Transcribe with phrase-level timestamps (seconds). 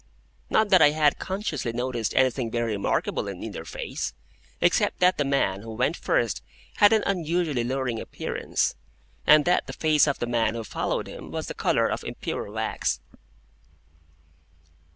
[0.49, 4.15] Not that I had consciously noticed anything very remarkable in either face,
[4.59, 6.41] except that the man who went first
[6.77, 8.73] had an unusually lowering appearance,
[9.27, 12.03] and that the face of the man who followed him was of the colour of
[12.03, 12.99] impure wax.